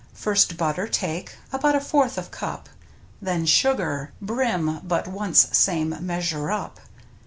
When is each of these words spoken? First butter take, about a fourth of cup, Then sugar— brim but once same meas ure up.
First 0.15 0.57
butter 0.57 0.87
take, 0.87 1.35
about 1.53 1.75
a 1.75 1.79
fourth 1.79 2.17
of 2.17 2.31
cup, 2.31 2.67
Then 3.21 3.45
sugar— 3.45 4.13
brim 4.19 4.79
but 4.79 5.07
once 5.07 5.55
same 5.55 5.95
meas 6.01 6.31
ure 6.31 6.51
up. 6.51 6.79